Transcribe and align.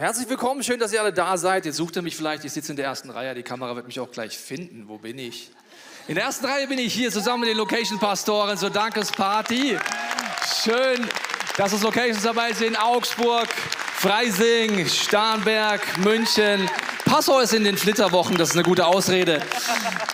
Herzlich 0.00 0.28
willkommen, 0.28 0.62
schön, 0.62 0.78
dass 0.78 0.92
ihr 0.92 1.00
alle 1.00 1.12
da 1.12 1.36
seid. 1.36 1.66
Jetzt 1.66 1.74
sucht 1.74 1.96
ihr 1.96 2.02
mich 2.02 2.14
vielleicht, 2.14 2.44
ich 2.44 2.52
sitze 2.52 2.70
in 2.70 2.76
der 2.76 2.84
ersten 2.84 3.10
Reihe, 3.10 3.34
die 3.34 3.42
Kamera 3.42 3.74
wird 3.74 3.88
mich 3.88 3.98
auch 3.98 4.12
gleich 4.12 4.38
finden. 4.38 4.84
Wo 4.86 4.98
bin 4.98 5.18
ich? 5.18 5.50
In 6.06 6.14
der 6.14 6.22
ersten 6.22 6.46
Reihe 6.46 6.68
bin 6.68 6.78
ich 6.78 6.94
hier 6.94 7.10
zusammen 7.10 7.40
mit 7.40 7.48
den 7.48 7.56
Location-Pastoren 7.56 8.56
zur 8.56 8.70
Dankesparty. 8.70 9.76
Schön, 10.62 11.04
dass 11.56 11.72
es 11.72 11.82
Locations 11.82 12.22
dabei 12.22 12.52
sind. 12.52 12.80
Augsburg, 12.80 13.48
Freising, 13.96 14.86
Starnberg, 14.86 15.80
München, 15.98 16.70
Passau 17.04 17.40
ist 17.40 17.52
in 17.52 17.64
den 17.64 17.76
Flitterwochen, 17.76 18.36
das 18.36 18.50
ist 18.50 18.54
eine 18.54 18.62
gute 18.62 18.86
Ausrede. 18.86 19.42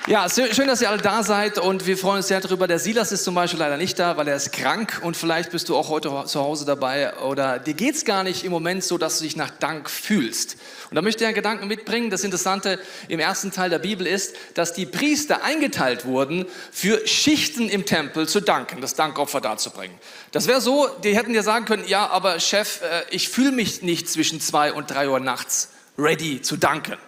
Ja, 0.06 0.28
schön, 0.28 0.68
dass 0.68 0.82
ihr 0.82 0.90
alle 0.90 1.00
da 1.00 1.22
seid 1.22 1.56
und 1.56 1.86
wir 1.86 1.96
freuen 1.96 2.18
uns 2.18 2.28
sehr 2.28 2.38
darüber. 2.38 2.66
Der 2.66 2.78
Silas 2.78 3.10
ist 3.10 3.24
zum 3.24 3.34
Beispiel 3.34 3.58
leider 3.58 3.78
nicht 3.78 3.98
da, 3.98 4.19
weil 4.19 4.28
er 4.28 4.36
ist 4.36 4.52
krank 4.52 5.00
und 5.02 5.16
vielleicht 5.16 5.50
bist 5.50 5.70
du 5.70 5.77
auch 5.78 5.88
heute 5.88 6.24
zu 6.27 6.41
Hause 6.41 6.66
dabei 6.66 7.16
oder 7.20 7.58
dir 7.58 7.72
geht 7.72 7.94
es 7.94 8.05
gar 8.05 8.22
nicht 8.22 8.44
im 8.44 8.52
Moment 8.52 8.84
so, 8.84 8.98
dass 8.98 9.16
du 9.16 9.25
dich 9.25 9.34
nach 9.34 9.48
Dank 9.48 9.88
fühlst. 9.88 10.58
Und 10.91 10.97
da 10.97 11.00
möchte 11.00 11.25
ich 11.25 11.27
einen 11.27 11.34
Gedanken 11.34 11.69
mitbringen. 11.69 12.10
Das 12.10 12.22
Interessante 12.22 12.78
im 13.08 13.19
ersten 13.19 13.50
Teil 13.50 13.70
der 13.70 13.78
Bibel 13.78 14.06
ist, 14.06 14.36
dass 14.52 14.75
die 14.75 14.84
Priester 14.84 15.42
eingeteilt 15.42 16.05
wurden, 16.05 16.44
für 16.70 17.06
Schichten 17.06 17.70
im 17.70 17.86
Tempel 17.86 18.28
zu 18.28 18.42
danken, 18.42 18.82
das 18.82 18.94
Dankopfer 18.97 19.41
darzubringen. 19.41 19.97
Das 20.32 20.47
wäre 20.47 20.60
so, 20.60 20.86
die 21.02 21.16
hätten 21.16 21.32
dir 21.32 21.42
sagen 21.42 21.64
können, 21.64 21.88
ja, 21.88 22.10
aber 22.10 22.41
Chef, 22.41 22.82
äh, 22.82 23.05
ich 23.08 23.30
fühle 23.30 23.52
mich 23.52 23.80
nicht 23.80 24.10
zwischen 24.10 24.38
zwei 24.42 24.70
und 24.70 24.91
drei 24.91 25.08
Uhr 25.08 25.19
nachts 25.19 25.70
ready 25.97 26.42
zu 26.42 26.58
danken. 26.58 26.98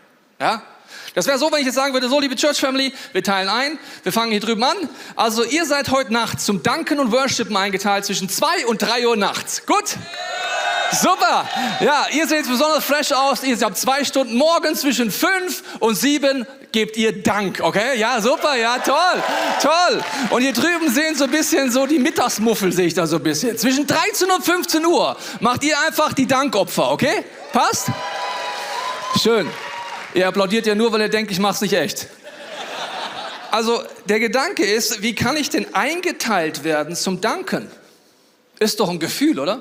Ja? 0.41 0.63
Das 1.15 1.27
wäre 1.27 1.39
so, 1.39 1.51
wenn 1.51 1.61
ich 1.61 1.67
jetzt 1.67 1.75
sagen 1.75 1.93
würde, 1.95 2.09
so 2.09 2.21
liebe 2.21 2.37
Church 2.37 2.59
Family, 2.59 2.93
wir 3.13 3.23
teilen 3.23 3.49
ein, 3.49 3.79
wir 4.03 4.13
fangen 4.13 4.31
hier 4.31 4.41
drüben 4.41 4.63
an. 4.63 4.77
Also 5.15 5.45
ihr 5.45 5.65
seid 5.65 5.91
heute 5.91 6.13
Nacht 6.13 6.41
zum 6.41 6.63
Danken 6.63 6.99
und 6.99 7.13
Worshipen 7.13 7.57
eingeteilt 7.57 8.05
zwischen 8.05 8.29
zwei 8.29 8.67
und 8.67 8.83
drei 8.83 9.07
Uhr 9.07 9.17
nachts. 9.17 9.65
Gut? 9.67 9.97
Super. 10.93 11.49
Ja, 11.81 12.07
ihr 12.13 12.27
seht 12.27 12.49
besonders 12.49 12.85
fresh 12.85 13.13
aus. 13.13 13.43
Ihr 13.43 13.59
habt 13.61 13.77
zwei 13.77 14.05
Stunden 14.05 14.37
morgens 14.37 14.83
zwischen 14.83 15.11
fünf 15.11 15.63
und 15.81 15.97
sieben 15.97 16.47
gebt 16.73 16.97
ihr 16.97 17.23
Dank, 17.23 17.61
okay? 17.63 17.99
Ja, 17.99 18.21
super, 18.21 18.55
ja, 18.55 18.79
toll, 18.79 19.23
toll. 19.63 20.05
Und 20.31 20.43
hier 20.43 20.53
drüben 20.53 20.91
sehen 20.91 21.15
so 21.15 21.25
ein 21.25 21.31
bisschen 21.31 21.71
so 21.71 21.87
die 21.87 21.99
Mittagsmuffel, 21.99 22.73
sehe 22.73 22.87
ich 22.87 22.95
da 22.95 23.07
so 23.07 23.17
ein 23.17 23.23
bisschen. 23.23 23.57
Zwischen 23.57 23.87
13 23.87 24.31
und 24.31 24.45
15 24.45 24.85
Uhr 24.85 25.17
macht 25.41 25.65
ihr 25.65 25.79
einfach 25.87 26.13
die 26.13 26.27
Dankopfer, 26.27 26.93
okay? 26.93 27.25
Passt? 27.53 27.89
Schön. 29.23 29.49
Ihr 30.17 30.27
applaudiert 30.27 30.67
ja 30.67 30.75
nur, 30.75 30.91
weil 30.93 31.03
ihr 31.03 31.09
denkt, 31.11 31.31
ich 31.31 31.39
mach's 31.39 31.61
nicht 31.61 31.75
echt. 31.75 32.07
Also 33.51 33.83
der 34.09 34.19
Gedanke 34.19 34.65
ist, 34.65 35.03
wie 35.03 35.15
kann 35.15 35.37
ich 35.37 35.51
denn 35.51 35.75
eingeteilt 35.75 36.65
werden 36.65 36.97
zum 36.97 37.21
Danken? 37.21 37.71
Ist 38.59 38.81
doch 38.81 38.89
ein 38.89 38.99
Gefühl, 38.99 39.39
oder? 39.39 39.61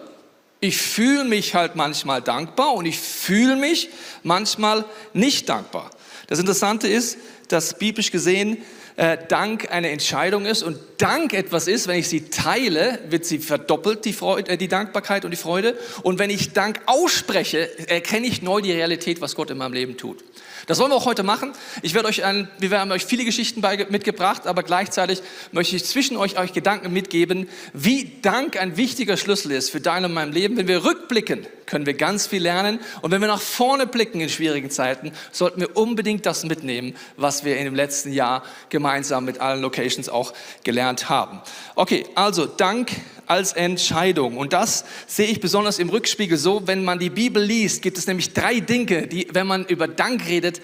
Ich 0.62 0.78
fühle 0.78 1.26
mich 1.26 1.56
halt 1.56 1.76
manchmal 1.76 2.22
dankbar 2.22 2.74
und 2.74 2.86
ich 2.86 2.98
fühle 2.98 3.58
mich 3.58 3.90
manchmal 4.24 4.86
nicht 5.12 5.50
dankbar. 5.50 5.92
Das 6.28 6.40
Interessante 6.40 6.88
ist, 6.88 7.18
dass 7.48 7.78
biblisch 7.78 8.12
gesehen 8.12 8.58
äh, 8.98 9.18
Dank 9.28 9.72
eine 9.72 9.90
Entscheidung 9.90 10.46
ist 10.46 10.64
und 10.64 10.78
Dank 10.98 11.34
etwas 11.34 11.68
ist, 11.68 11.88
wenn 11.88 12.00
ich 12.00 12.08
sie 12.08 12.30
teile, 12.30 13.00
wird 13.10 13.26
sie 13.26 13.40
verdoppelt, 13.40 14.06
die, 14.06 14.14
Freude, 14.14 14.52
äh, 14.52 14.58
die 14.58 14.70
Dankbarkeit 14.70 15.26
und 15.26 15.32
die 15.32 15.38
Freude. 15.38 15.78
Und 16.04 16.20
wenn 16.20 16.30
ich 16.30 16.54
Dank 16.54 16.80
ausspreche, 16.86 17.90
erkenne 17.90 18.28
ich 18.28 18.42
neu 18.42 18.62
die 18.62 18.72
Realität, 18.72 19.20
was 19.20 19.36
Gott 19.36 19.50
in 19.50 19.58
meinem 19.58 19.74
Leben 19.74 19.98
tut. 19.98 20.24
Das 20.68 20.80
wollen 20.80 20.92
wir 20.92 20.96
auch 20.96 21.06
heute 21.06 21.24
machen. 21.24 21.54
Ich 21.84 21.94
werde 21.94 22.08
euch 22.08 22.24
ein, 22.24 22.48
wir 22.58 22.80
haben 22.80 22.92
euch 22.92 23.06
viele 23.06 23.24
Geschichten 23.24 23.62
mitgebracht, 23.90 24.48
aber 24.48 24.64
gleichzeitig 24.64 25.22
möchte 25.52 25.76
ich 25.76 25.86
zwischen 25.86 26.18
euch 26.18 26.40
euch 26.40 26.54
Gedanken 26.54 26.92
mitgeben, 26.92 27.50
wie 27.74 28.14
Dank 28.22 28.60
ein 28.60 28.76
wichtiger 28.78 29.18
Schlüssel 29.18 29.52
ist 29.52 29.70
für 29.70 29.80
dein 29.80 30.06
und 30.06 30.14
mein 30.14 30.32
Leben. 30.32 30.58
Wenn 30.58 30.68
wir 30.68 30.84
rückblicken, 30.84 31.46
können 31.66 31.86
wir 31.86 31.94
ganz 31.94 32.28
viel 32.28 32.42
lernen. 32.42 32.80
Und 33.02 33.12
wenn 33.12 33.22
wir 33.22 33.28
nach 33.28 33.42
vorne 33.42 33.86
blicken 33.86 34.22
in 34.22 34.30
schwierigen 34.30 34.72
Zeiten, 34.72 35.12
sollten 35.32 35.62
wir 35.62 35.78
unbedingt 35.78 36.26
das 36.26 36.44
mitnehmen, 36.44 36.96
was 37.18 37.35
wir 37.44 37.58
in 37.58 37.66
dem 37.66 37.76
letzten 37.76 38.14
Jahr 38.14 38.44
gemeinsam 38.70 39.26
mit 39.26 39.42
allen 39.42 39.62
Locations 39.62 40.08
auch 40.08 40.34
gelernt 40.64 41.10
haben. 41.10 41.42
Okay, 41.76 42.06
also 42.16 42.46
Dank 42.46 42.92
als 43.28 43.54
Entscheidung. 43.54 44.38
Und 44.38 44.54
das 44.54 44.86
sehe 45.08 45.28
ich 45.28 45.40
besonders 45.42 45.80
im 45.80 45.90
Rückspiegel 45.90 46.38
so, 46.38 46.68
wenn 46.68 46.84
man 46.84 47.00
die 47.00 47.10
Bibel 47.10 47.44
liest, 47.44 47.82
gibt 47.82 47.98
es 47.98 48.08
nämlich 48.08 48.34
drei 48.34 48.60
Dinge, 48.60 49.08
die, 49.08 49.28
wenn 49.32 49.48
man 49.48 49.66
über 49.66 49.88
Dank 49.88 50.28
redet, 50.28 50.62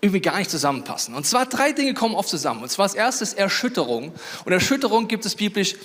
irgendwie 0.00 0.20
gar 0.20 0.38
nicht 0.38 0.50
zusammenpassen. 0.50 1.14
Und 1.14 1.26
zwar 1.26 1.46
drei 1.46 1.72
Dinge 1.72 1.94
kommen 1.94 2.14
oft 2.14 2.28
zusammen. 2.28 2.62
Und 2.62 2.70
zwar 2.70 2.84
als 2.84 2.94
erstes 2.94 3.34
Erschütterung. 3.34 4.12
Und 4.44 4.52
Erschütterung 4.52 5.06
gibt 5.06 5.24
es 5.26 5.36
biblisch 5.36 5.76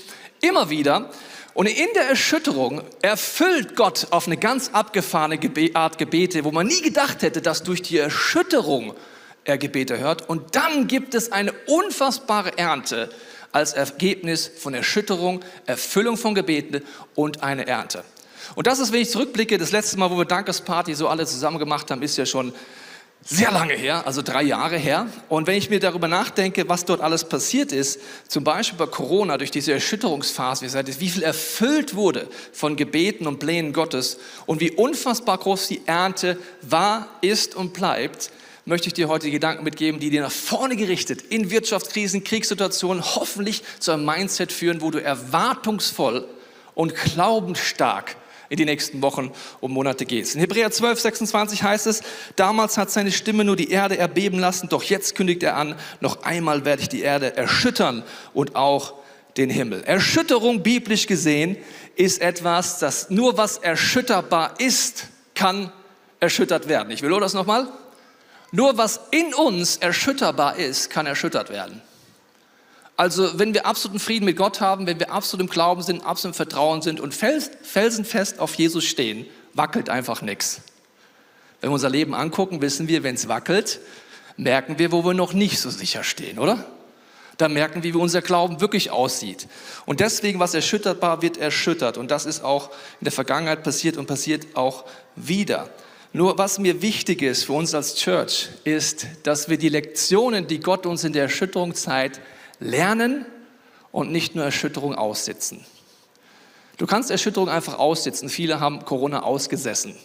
immer 0.42 0.70
wieder. 0.70 1.12
Und 1.54 1.68
in 1.68 1.88
der 1.96 2.10
Erschütterung 2.10 2.82
erfüllt 3.02 3.76
Gott 3.76 4.08
auf 4.12 4.28
eine 4.28 4.38
ganz 4.38 4.70
abgefahrene 4.74 5.40
Art 5.74 5.98
Gebete, 5.98 6.44
wo 6.44 6.52
man 6.52 6.68
nie 6.68 6.82
gedacht 6.82 7.22
hätte, 7.22 7.42
dass 7.42 7.64
durch 7.64 7.82
die 7.82 7.98
Erschütterung 7.98 8.94
er 9.48 9.58
Gebete 9.58 9.98
hört. 9.98 10.28
Und 10.30 10.56
dann 10.56 10.88
gibt 10.88 11.16
es 11.16 11.32
eine 11.32 11.54
unfassbare 11.68 12.58
Ernte 12.58 13.10
als 13.52 13.74
Ergebnis 13.74 14.52
von 14.60 14.74
Erschütterung, 14.74 15.44
Erfüllung 15.66 16.18
von 16.18 16.36
Gebeten 16.36 16.84
und 17.16 17.44
eine 17.44 17.66
Ernte. 17.66 18.04
Und 18.56 18.68
das 18.68 18.80
ist, 18.80 18.92
wenn 18.92 19.02
ich 19.02 19.10
zurückblicke, 19.10 19.58
das 19.58 19.72
letzte 19.72 19.98
Mal, 19.98 20.12
wo 20.12 20.18
wir 20.18 20.26
Dankesparty 20.26 20.94
so 20.96 21.08
alle 21.08 21.26
zusammen 21.26 21.60
gemacht 21.60 21.90
haben, 21.92 22.02
ist 22.02 22.18
ja 22.18 22.26
schon 22.26 22.54
sehr 23.30 23.52
lange 23.52 23.74
her, 23.74 24.08
also 24.08 24.22
drei 24.22 24.44
Jahre 24.44 24.78
her. 24.78 25.08
Und 25.28 25.48
wenn 25.48 25.58
ich 25.58 25.70
mir 25.70 25.82
darüber 25.82 26.08
nachdenke, 26.08 26.70
was 26.70 26.86
dort 26.86 27.02
alles 27.02 27.28
passiert 27.28 27.74
ist, 27.74 28.00
zum 28.28 28.46
Beispiel 28.46 28.78
bei 28.78 28.86
Corona, 28.86 29.38
durch 29.38 29.52
diese 29.52 29.74
Erschütterungsphase, 29.74 30.66
wie 31.00 31.10
viel 31.10 31.24
erfüllt 31.24 31.96
wurde 31.96 32.30
von 32.54 32.78
Gebeten 32.78 33.28
und 33.28 33.40
Plänen 33.40 33.74
Gottes 33.74 34.18
und 34.46 34.62
wie 34.62 34.72
unfassbar 34.72 35.38
groß 35.40 35.68
die 35.68 35.82
Ernte 35.86 36.38
war, 36.62 37.10
ist 37.20 37.54
und 37.56 37.74
bleibt, 37.74 38.32
möchte 38.64 38.88
ich 38.88 38.94
dir 38.94 39.10
heute 39.10 39.30
Gedanken 39.30 39.66
mitgeben, 39.66 40.00
die 40.00 40.10
dir 40.10 40.22
nach 40.22 40.32
vorne 40.32 40.78
gerichtet 40.78 41.22
in 41.22 41.52
Wirtschaftskrisen, 41.52 42.24
Kriegssituationen 42.24 43.04
hoffentlich 43.04 43.64
zu 43.80 43.92
einem 43.92 44.06
Mindset 44.06 44.54
führen, 44.54 44.82
wo 44.82 44.90
du 44.90 45.02
erwartungsvoll 45.02 46.26
und 46.76 46.96
glaubensstark 46.96 48.16
in 48.50 48.58
die 48.58 48.66
nächsten 48.66 49.02
Wochen 49.02 49.32
und 49.60 49.72
Monate 49.72 50.06
gehst. 50.06 50.36
In 50.36 50.42
Hebräer 50.42 50.72
12, 50.72 51.00
26 51.00 51.64
heißt 51.64 51.88
es, 51.88 52.02
damals 52.36 52.78
hat 52.78 52.92
seine 52.92 53.12
Stimme 53.12 53.44
nur 53.44 53.56
die 53.56 53.72
Erde 53.72 53.98
erbeben 53.98 54.40
lassen, 54.40 54.70
doch 54.70 54.84
jetzt 54.84 55.16
kündigt 55.16 55.44
er 55.44 55.56
an, 55.56 55.76
noch 56.00 56.24
einmal 56.24 56.66
werde 56.66 56.82
ich 56.82 56.90
die 56.90 57.02
Erde 57.02 57.36
erschüttern 57.36 58.04
und 58.34 58.56
auch 58.56 58.94
den 59.38 59.50
Himmel. 59.50 59.84
Erschütterung 59.84 60.64
biblisch 60.64 61.08
gesehen 61.08 61.58
ist 61.96 62.22
etwas, 62.22 62.80
das 62.80 63.10
nur 63.10 63.38
was 63.38 63.58
erschütterbar 63.58 64.56
ist, 64.60 65.08
kann 65.36 65.72
erschüttert 66.20 66.68
werden. 66.68 66.92
Ich 66.92 67.02
will 67.02 67.20
das 67.20 67.34
nochmal. 67.34 67.68
Nur 68.52 68.78
was 68.78 69.02
in 69.12 69.34
uns 69.34 69.78
erschütterbar 69.78 70.56
ist, 70.56 70.90
kann 70.90 71.06
erschüttert 71.06 71.50
werden. 71.50 71.82
Also 72.98 73.38
wenn 73.38 73.54
wir 73.54 73.68
absoluten 73.68 74.00
Frieden 74.00 74.26
mit 74.26 74.38
Gott 74.38 74.60
haben, 74.60 74.88
wenn 74.88 75.00
wir 75.00 75.12
absolut 75.12 75.46
im 75.46 75.52
Glauben 75.52 75.84
sind, 75.84 76.04
absolut 76.04 76.34
im 76.34 76.38
Vertrauen 76.38 76.82
sind 76.82 77.00
und 77.00 77.14
felsenfest 77.14 78.40
auf 78.40 78.56
Jesus 78.56 78.86
stehen, 78.86 79.28
wackelt 79.54 79.90
einfach 79.90 80.24
nichts. 80.24 80.62
Wenn 81.62 81.70
wir 81.70 81.76
unser 81.76 81.92
Leben 81.92 82.16
angucken, 82.16 82.60
wissen 82.62 82.88
wir, 82.88 83.04
wenn 83.04 83.14
es 83.14 83.28
wackelt, 83.28 83.80
merken 84.36 84.80
wir, 84.80 84.92
wo 84.92 85.06
wir 85.06 85.14
noch 85.14 85.34
nicht 85.34 85.60
so 85.60 85.70
sicher 85.70 86.04
stehen, 86.04 86.40
oder? 86.40 86.66
Da 87.38 87.50
merken 87.50 87.84
wir, 87.84 87.94
wie 87.94 88.00
unser 88.00 88.24
Glauben 88.24 88.62
wirklich 88.62 88.90
aussieht. 88.90 89.48
Und 89.86 90.00
deswegen, 90.00 90.40
was 90.40 90.56
erschütterbar 90.56 91.22
wird, 91.22 91.38
erschüttert. 91.38 91.98
Und 91.98 92.10
das 92.10 92.26
ist 92.26 92.44
auch 92.44 92.72
in 93.00 93.06
der 93.06 93.12
Vergangenheit 93.12 93.62
passiert 93.62 93.98
und 93.98 94.08
passiert 94.08 94.48
auch 94.56 94.86
wieder. 95.16 95.70
Nur 96.14 96.40
was 96.40 96.58
mir 96.58 96.82
wichtig 96.82 97.22
ist 97.22 97.44
für 97.44 97.54
uns 97.54 97.76
als 97.76 97.94
Church, 97.94 98.50
ist, 98.64 99.06
dass 99.22 99.50
wir 99.50 99.60
die 99.60 99.70
Lektionen, 99.70 100.48
die 100.48 100.60
Gott 100.60 100.88
uns 100.88 101.04
in 101.04 101.14
der 101.14 101.24
Erschütterung 101.24 101.76
zeigt, 101.76 102.22
lernen 102.60 103.26
und 103.92 104.12
nicht 104.12 104.36
nur 104.36 104.46
Erschütterung 104.46 104.96
aussitzen. 104.96 105.66
Du 106.78 106.86
kannst 106.86 107.10
Erschütterung 107.10 107.50
einfach 107.50 107.80
aussitzen. 107.80 108.30
Viele 108.30 108.60
haben 108.60 108.86
Corona 108.86 109.24
ausgesessen. 109.24 109.96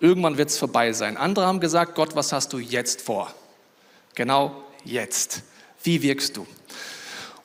Irgendwann 0.00 0.38
wird 0.38 0.48
es 0.48 0.56
vorbei 0.56 0.92
sein. 0.92 1.18
Andere 1.18 1.46
haben 1.46 1.60
gesagt, 1.60 1.94
Gott, 1.94 2.16
was 2.16 2.32
hast 2.32 2.52
du 2.52 2.58
jetzt 2.58 3.02
vor? 3.02 3.34
Genau 4.14 4.64
jetzt. 4.84 5.42
Wie 5.82 6.00
wirkst 6.02 6.36
du? 6.36 6.46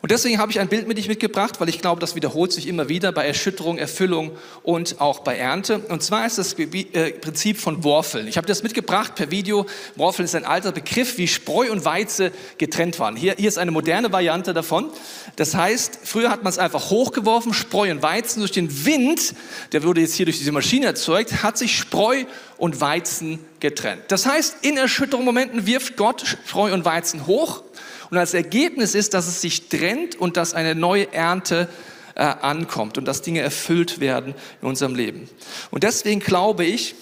Und 0.05 0.11
deswegen 0.11 0.37
habe 0.37 0.51
ich 0.51 0.59
ein 0.59 0.67
Bild 0.67 0.87
mit 0.87 0.99
dich 0.99 1.07
mitgebracht, 1.07 1.59
weil 1.59 1.67
ich 1.67 1.81
glaube, 1.81 1.99
das 1.99 2.13
wiederholt 2.13 2.51
sich 2.51 2.67
immer 2.67 2.89
wieder 2.89 3.11
bei 3.11 3.25
Erschütterung, 3.25 3.79
Erfüllung 3.79 4.33
und 4.61 5.01
auch 5.01 5.21
bei 5.21 5.35
Ernte. 5.35 5.79
Und 5.79 6.03
zwar 6.03 6.27
ist 6.27 6.37
das 6.37 6.53
äh, 6.59 7.09
Prinzip 7.13 7.57
von 7.57 7.83
Worfeln. 7.83 8.27
Ich 8.27 8.37
habe 8.37 8.45
das 8.45 8.61
mitgebracht 8.61 9.15
per 9.15 9.31
Video. 9.31 9.65
Worfeln 9.95 10.25
ist 10.25 10.35
ein 10.35 10.45
alter 10.45 10.71
Begriff, 10.71 11.17
wie 11.17 11.27
Spreu 11.27 11.71
und 11.71 11.85
Weize 11.85 12.31
getrennt 12.59 12.99
waren. 12.99 13.15
Hier, 13.15 13.33
hier 13.35 13.47
ist 13.47 13.57
eine 13.57 13.71
moderne 13.71 14.11
Variante 14.11 14.53
davon. 14.53 14.91
Das 15.37 15.55
heißt, 15.55 16.01
früher 16.03 16.29
hat 16.29 16.43
man 16.43 16.51
es 16.51 16.59
einfach 16.59 16.91
hochgeworfen, 16.91 17.55
Spreu 17.55 17.89
und 17.89 18.03
Weizen. 18.03 18.41
Durch 18.41 18.51
den 18.51 18.85
Wind, 18.85 19.33
der 19.71 19.81
wurde 19.81 20.01
jetzt 20.01 20.13
hier 20.13 20.27
durch 20.27 20.37
diese 20.37 20.51
Maschine 20.51 20.85
erzeugt, 20.85 21.41
hat 21.41 21.57
sich 21.57 21.75
Spreu 21.75 22.25
und 22.57 22.79
Weizen 22.79 23.39
getrennt. 23.59 24.03
Das 24.09 24.27
heißt, 24.27 24.57
in 24.61 24.77
Erschütterungsmomenten 24.77 25.65
wirft 25.65 25.97
Gott 25.97 26.23
Spreu 26.45 26.75
und 26.75 26.85
Weizen 26.85 27.25
hoch 27.25 27.63
und 28.09 28.17
als 28.17 28.33
Ergebnis 28.33 28.95
ist, 28.95 29.13
dass 29.13 29.27
es 29.27 29.41
sich 29.41 29.69
trennt 29.69 30.15
und 30.15 30.37
dass 30.37 30.53
eine 30.53 30.75
neue 30.75 31.11
Ernte 31.13 31.67
äh, 32.15 32.23
ankommt 32.23 32.97
und 32.97 33.05
dass 33.05 33.21
Dinge 33.21 33.41
erfüllt 33.41 33.99
werden 33.99 34.33
in 34.61 34.67
unserem 34.67 34.95
Leben. 34.95 35.29
Und 35.71 35.83
deswegen 35.83 36.19
glaube 36.19 36.65
ich, 36.65 36.95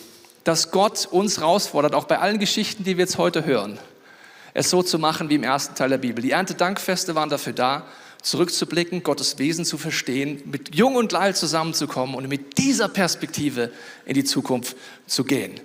dass 0.43 0.71
Gott 0.71 1.07
uns 1.09 1.37
herausfordert, 1.37 1.95
auch 1.95 2.05
bei 2.05 2.19
allen 2.19 2.39
Geschichten, 2.39 2.83
die 2.83 2.97
wir 2.97 3.05
jetzt 3.05 3.17
heute 3.17 3.45
hören, 3.45 3.77
es 4.53 4.69
so 4.69 4.83
zu 4.83 4.99
machen 4.99 5.29
wie 5.29 5.35
im 5.35 5.43
ersten 5.43 5.75
Teil 5.75 5.89
der 5.89 5.97
Bibel. 5.97 6.21
Die 6.21 6.31
Erntedankfeste 6.31 7.15
waren 7.15 7.29
dafür 7.29 7.53
da, 7.53 7.85
zurückzublicken, 8.21 9.03
Gottes 9.03 9.37
Wesen 9.37 9.65
zu 9.65 9.77
verstehen, 9.77 10.41
mit 10.45 10.73
Jung 10.73 10.95
und 10.95 11.13
Alt 11.13 11.35
zusammenzukommen 11.37 12.15
und 12.15 12.27
mit 12.27 12.57
dieser 12.57 12.87
Perspektive 12.87 13.71
in 14.05 14.13
die 14.13 14.23
Zukunft 14.23 14.77
zu 15.07 15.25
gehen. 15.25 15.59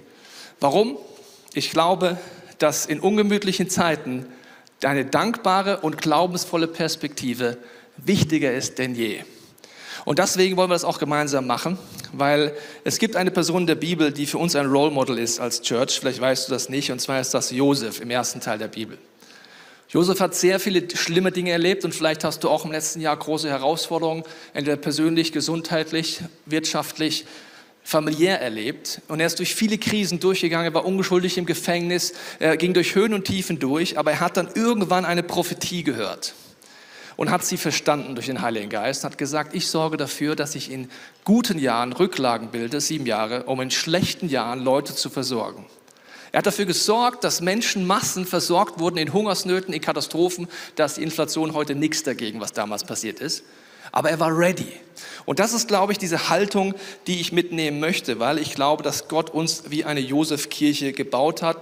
Warum? 0.61 0.99
Ich 1.55 1.71
glaube, 1.71 2.19
dass 2.59 2.87
in 2.87 2.99
ungemütlichen 2.99 3.71
Zeiten 3.71 4.27
eine 4.85 5.05
dankbare 5.05 5.79
und 5.81 6.01
glaubensvolle 6.01 6.69
Perspektive 6.69 7.59
wichtiger 7.97 8.53
ist 8.53 8.79
denn 8.79 8.95
je. 8.95 9.21
Und 10.05 10.19
deswegen 10.19 10.57
wollen 10.57 10.71
wir 10.71 10.75
das 10.75 10.85
auch 10.85 10.99
gemeinsam 10.99 11.47
machen, 11.47 11.79
weil 12.13 12.57
es 12.85 12.99
gibt 12.99 13.17
eine 13.17 13.31
Person 13.31 13.63
in 13.63 13.67
der 13.67 13.75
Bibel, 13.75 14.13
die 14.13 14.27
für 14.27 14.39
uns 14.39 14.57
ein 14.57 14.67
Role 14.67 14.91
Model 14.91 15.19
ist 15.19 15.41
als 15.41 15.61
Church. 15.61 15.99
Vielleicht 16.01 16.21
weißt 16.21 16.49
du 16.49 16.53
das 16.53 16.69
nicht, 16.69 16.91
und 16.91 17.01
zwar 17.01 17.21
ist 17.21 17.35
das 17.35 17.51
Josef 17.51 18.01
im 18.01 18.11
ersten 18.11 18.41
Teil 18.41 18.59
der 18.59 18.69
Bibel. 18.69 18.97
Josef 19.91 20.21
hat 20.21 20.35
sehr 20.35 20.61
viele 20.61 20.89
schlimme 20.95 21.33
Dinge 21.33 21.51
erlebt 21.51 21.85
und 21.85 21.95
vielleicht 21.95 22.23
hast 22.23 22.45
du 22.45 22.51
auch 22.51 22.65
im 22.65 22.73
letzten 22.73 23.01
Jahr 23.01 23.17
große 23.17 23.49
Herausforderungen, 23.49 24.23
entweder 24.53 24.77
persönlich, 24.77 25.33
gesundheitlich, 25.33 26.21
wirtschaftlich, 26.45 27.25
familiär 27.89 28.43
erlebt. 28.43 29.01
Und 29.09 29.19
er 29.19 29.27
ist 29.27 29.39
durch 29.39 29.55
viele 29.55 29.79
Krisen 29.79 30.21
durchgegangen, 30.21 30.75
war 30.75 30.85
ungeschuldig 30.85 31.39
im 31.39 31.47
Gefängnis, 31.47 32.13
er 32.39 32.59
ging 32.59 32.75
durch 32.75 32.95
Höhen 32.95 33.15
und 33.15 33.25
Tiefen 33.25 33.59
durch, 33.59 33.97
aber 33.97 34.11
er 34.11 34.21
hat 34.21 34.37
dann 34.37 34.51
irgendwann 34.55 35.07
eine 35.07 35.23
Prophetie 35.23 35.85
gehört 35.85 36.35
und 37.17 37.31
hat 37.31 37.47
sie 37.47 37.57
verstanden 37.57 38.15
durch 38.15 38.27
den 38.27 38.43
Heiligen 38.43 38.69
Geist, 38.69 39.05
hat 39.05 39.17
gesagt, 39.17 39.55
ich 39.55 39.69
sorge 39.69 39.97
dafür, 39.97 40.37
dass 40.37 40.55
ich 40.55 40.71
in 40.71 40.91
guten 41.25 41.59
Jahren 41.59 41.95
Rücklagen 41.95 42.51
bilde, 42.51 42.83
sieben 42.83 43.07
Jahre, 43.07 43.45
um 43.45 43.59
in 43.63 43.71
schlechten 43.71 44.29
Jahren 44.29 44.63
Leute 44.63 44.95
zu 44.95 45.09
versorgen. 45.09 45.65
Er 46.31 46.41
hat 46.41 46.47
dafür 46.47 46.67
gesorgt, 46.67 47.25
dass 47.25 47.41
Menschenmassen 47.41 48.27
versorgt 48.27 48.81
wurden 48.81 48.99
in 48.99 49.15
Hungersnöten, 49.15 49.73
in 49.73 49.81
Katastrophen. 49.81 50.47
Da 50.77 50.85
ist 50.85 50.99
die 50.99 51.03
Inflation 51.03 51.55
heute 51.55 51.75
nichts 51.75 52.03
dagegen, 52.03 52.39
was 52.43 52.53
damals 52.53 52.85
passiert 52.85 53.21
ist. 53.21 53.45
Aber 53.93 54.11
er 54.11 54.21
war 54.21 54.37
ready. 54.37 54.73
Und 55.25 55.41
das 55.41 55.53
ist, 55.53 55.69
glaube 55.69 55.93
ich, 55.93 55.99
diese 55.99 56.31
Haltung, 56.31 56.75
die 57.07 57.21
ich 57.21 57.33
mitnehmen 57.33 57.81
möchte, 57.81 58.19
weil 58.19 58.39
ich 58.39 58.55
glaube, 58.55 58.83
dass 58.83 59.09
Gott 59.09 59.31
uns 59.31 59.65
wie 59.69 59.85
eine 59.85 60.01
Josefkirche 60.01 60.93
gebaut 60.93 61.43
hat, 61.43 61.57